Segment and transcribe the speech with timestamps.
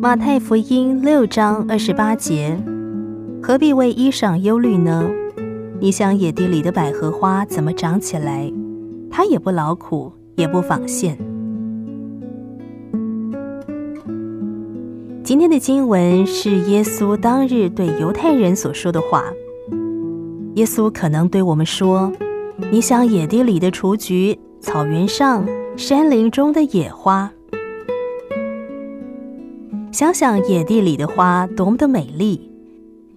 [0.00, 2.56] 马太福音六章二十八节：
[3.42, 5.10] 何必为衣裳忧虑呢？
[5.80, 8.52] 你想野地里的百合花怎么长起来？
[9.10, 11.18] 它也不劳苦，也不纺线。
[15.24, 19.24] 今天的经文是耶稣当日对犹太人所说的话。
[20.54, 22.12] 耶稣可能对我们说
[22.70, 25.44] ：“你想野地里的雏菊，草原上、
[25.76, 27.32] 山林中的野花。
[29.98, 32.52] 想想野地里的花多么的美丽，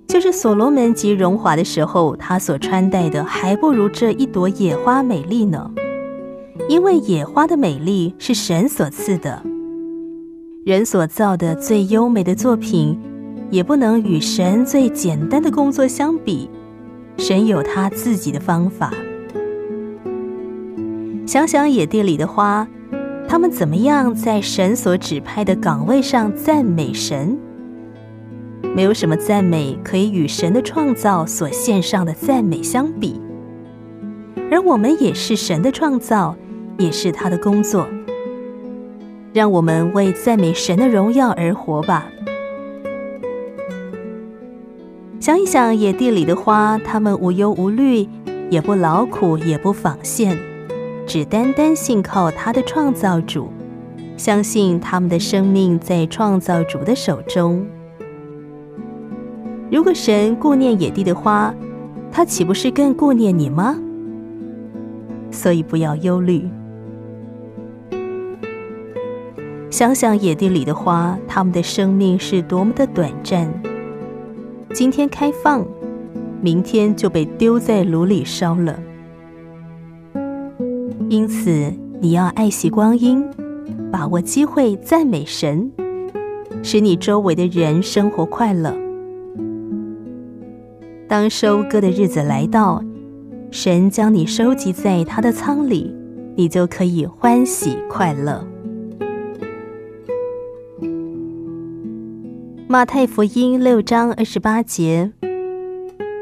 [0.07, 5.69] 就是所罗门极荣华的时候，他所穿戴的还不如这一朵野花美丽呢。
[6.67, 9.43] 因为野花的美丽是神所赐的。”
[10.65, 12.99] 人所造的最优美的作品，
[13.51, 16.49] 也不能与神最简单的工作相比。
[17.19, 18.91] 神有他自己的方法。
[21.27, 22.67] 想想野地里的花，
[23.31, 27.39] 他们怎么样在神所指派的岗位上赞美神？
[28.75, 33.21] 没有什么赞美可以与神的创造所献上的赞美相比。
[34.51, 36.35] 而我们也是神的创造，
[36.77, 37.87] 也是他的工作。
[39.31, 42.11] 让我们为赞美神的荣耀而活吧。
[45.21, 48.09] 想一想，野地里的花，它们无忧无虑，
[48.49, 50.37] 也不劳苦，也不纺线，
[51.13, 53.49] 只单单信靠他的创造主，
[54.15, 57.67] 相信他们的生命在创造主的手中。
[59.69, 61.53] 如果神顾念野地的花，
[62.09, 63.77] 他岂不是更顾念你吗？
[65.31, 66.47] 所以不要忧虑。
[69.69, 73.51] 想想野地里的花，它们的生命是多么的短暂。
[74.73, 75.65] 今天开放，
[76.39, 78.79] 明天就被丢在炉里烧了。
[81.11, 83.21] 因此，你要爱惜光阴，
[83.91, 85.69] 把握机会赞美神，
[86.63, 88.73] 使你周围的人生活快乐。
[91.09, 92.81] 当收割的日子来到，
[93.51, 95.93] 神将你收集在他的仓里，
[96.37, 98.47] 你就可以欢喜快乐。
[102.69, 105.11] 马太福音六章二十八节：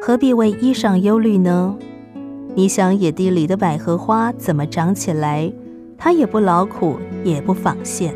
[0.01, 1.77] 何必为衣裳忧虑呢？
[2.59, 5.49] 你想野地里的百合花怎么长起来？
[5.97, 8.13] 它也不劳苦，也不纺线。